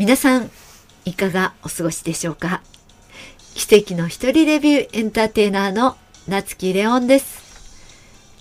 [0.00, 0.50] 皆さん、
[1.04, 2.62] いかがお過ごしでしょうか？
[3.54, 7.42] 奇跡の一人レビューエンターテイナーの夏木レオンです。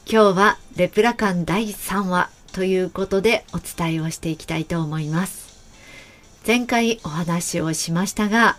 [0.10, 5.60] 今日はレプラカン第3話ということでお伝えをしていきたいと思います。
[6.48, 8.56] 前回お話をしましたが、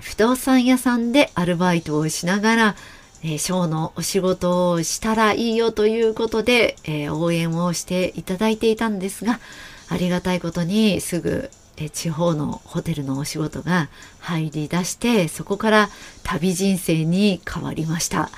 [0.00, 2.76] 不動産屋さんでアルバイトをしながら、
[3.24, 9.40] えー、ショーのお仕事をしたらいいよということで、えー、応援をしていただいていたんですが、
[9.88, 11.50] ありがたいことにすぐ
[11.80, 13.88] え地方のホテルのお仕事が
[14.20, 15.88] 入り出してそこから
[16.24, 18.30] 旅人生に変わりました。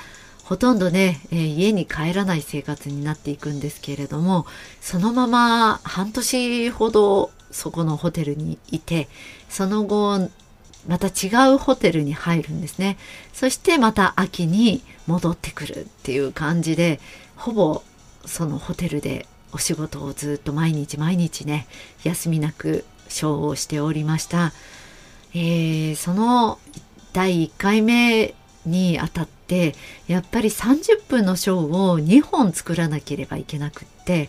[0.44, 4.46] ほとんどね、え家に帰らない生活になっていくんですけれども
[4.80, 9.08] そのまま半年ほどそこのホテルにいて
[9.48, 10.28] その後
[10.88, 12.96] また違うホテルに入るんですね。
[13.32, 17.00] そしてまた秋に戻ってくるっていう感じで
[17.36, 17.82] ほぼ
[18.26, 21.66] そのホテルでお仕事をずっと毎日毎日ね
[22.04, 24.52] 休みなくショーをしておりました。
[25.34, 26.58] えー、その
[27.12, 28.34] 第1回目
[28.66, 29.74] にあたって
[30.06, 34.28] やっぱり30分のショーを2本作らなければいけなくって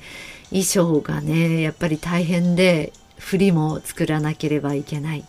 [0.50, 5.24] 衣装がねやっぱり大変で振りも作らなければいけない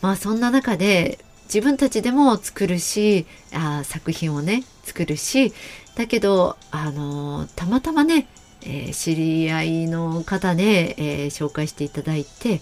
[0.00, 5.52] まあそんな中で自分たちでも作るしあ作品をね作るし
[5.96, 8.28] だけどあのたまたまね
[8.62, 12.60] えー、知り合いの方で、えー、紹介していただいて、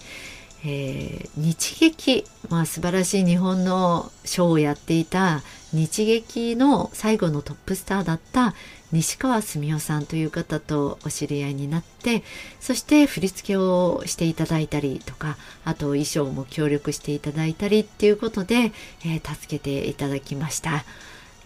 [0.65, 5.41] えー、日劇、まあ、素晴らしい日本のショーをやっていた
[5.73, 8.55] 日劇の最後のトップスターだった
[8.91, 12.23] 西川澄夫さんという方とお知り合いになって
[12.59, 18.71] そして振り付けをしていただいたりとかあと衣装も協力していただいたりっていうことで、
[19.05, 20.85] えー、助けていただきました。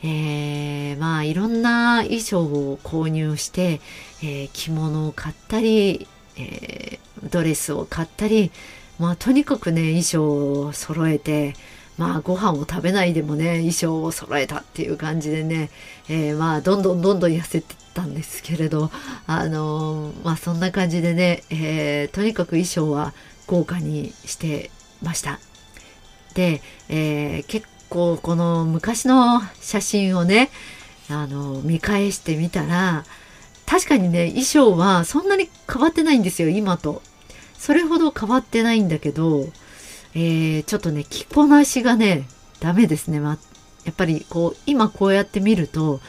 [0.04, 3.82] えー、まあいろんな衣装を購入して、
[4.24, 6.08] えー、着物を買ったり、
[6.38, 8.52] えー、ドレスを買ったり、
[9.00, 11.54] まあとにかくね衣装を揃えて
[11.98, 15.70] まあご飯を食べないでもね衣装を揃えたっていう感じでね、
[16.10, 18.90] えー、まあどんどんどんどん痩せてったんですけれど
[19.28, 23.14] あのー、まあそんな感じでね、えー、とにかく衣装は
[23.48, 25.40] 豪華にしてました。
[26.34, 30.50] で、えー、結構この昔の写真をね
[31.10, 33.04] あの見返してみたら
[33.66, 37.02] 確かにね衣装はそんなに変わってないんですよ今と。
[37.58, 39.46] それほど変わってないんだけど、
[40.16, 42.28] えー、ちょっとね着こなしがね
[42.60, 43.38] ダメですね、ま
[43.86, 46.00] やっぱりこう今こうやって見ると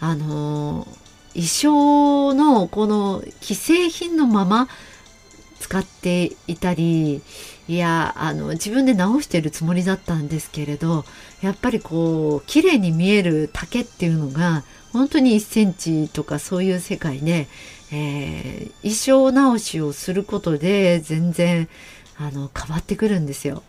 [0.00, 4.68] あのー、衣装のこの既製品のまま
[5.60, 7.22] 使っていたり
[7.72, 11.06] いやあの自分で直してるつもりだったんですけれど
[11.40, 14.62] やっぱりこう綺麗に見える竹っていうのが
[14.92, 17.48] 本当に1センチとかそういう世界で、
[17.90, 21.66] えー、衣装直しをすることで全然
[22.18, 23.62] あの変わってくるんですよ。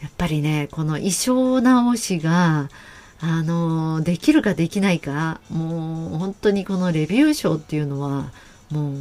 [0.00, 2.70] やっぱりねこの衣装直しが
[3.18, 8.30] あのできるかできないかもう本当にこのレビュー賞っていうのは
[8.70, 8.94] もう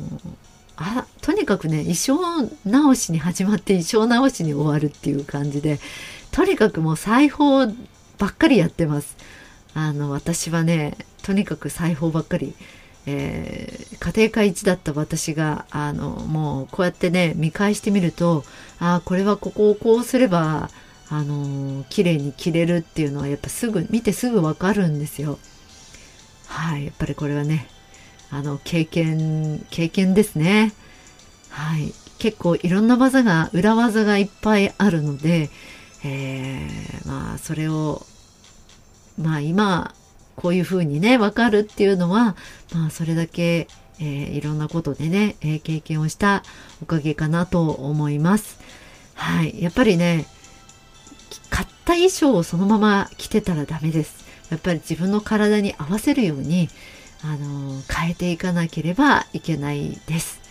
[0.78, 5.80] あとにかくね衣装直しに始まって衣装直しに終わるっていう感じで
[6.32, 7.68] とにかくもう裁縫
[8.18, 9.16] ばっかりやってます。
[9.74, 12.54] あの私はねとにかく裁縫ばっかり、
[13.06, 18.44] えー、家庭科一だった私があのもうこうやってね見返してみると
[18.80, 20.70] あこれはここをこうすれば
[21.10, 25.40] あの綺麗に着れるっていうのはやっぱすぐ見てすぐわかるんですよ。
[26.48, 27.68] はいやっぱりこれはね
[28.36, 30.74] あの経験経験ですね。
[31.50, 31.94] はい。
[32.20, 35.50] 結構いろんな技が裏技がいっぱいあるので、
[36.04, 38.06] えー、まあそれを
[39.18, 39.94] まあ今
[40.36, 42.36] こういうふうにね分かるっていうのは
[42.74, 43.70] まあそれだけ、
[44.00, 46.44] えー、いろんなことでね、えー、経験をした
[46.82, 48.60] おかげかなと思います。
[49.14, 49.62] はい。
[49.64, 50.26] やっぱりね
[51.50, 54.26] 買った衣装をそのまま着てたらダメです。
[54.50, 56.68] やっぱり自分の体に合わせるように
[57.24, 60.42] あの変えていかなければいけないです。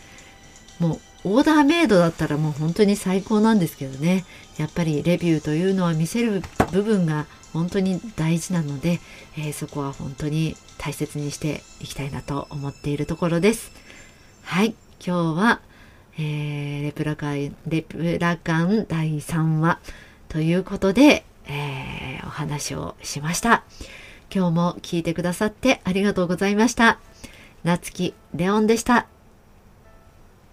[0.79, 1.01] もう
[1.37, 4.25] オーダーメイドだったらもう本当に最高なんですけどね
[4.59, 9.01] やっぱりレビューというのは見せる部分が本当に大事なので、
[9.39, 13.71] えー、そこは本当に大切にしていきたいなと思っているところです。
[14.43, 14.75] はい、
[15.05, 15.61] 今日は、
[16.19, 19.79] えー、レプラカン、レプラカン第3話
[20.29, 23.63] ということで、えー、お話をしました。
[24.35, 26.99] 今日も聞いてくださってありがとうございました。
[27.63, 29.14] 夏木レオンでした。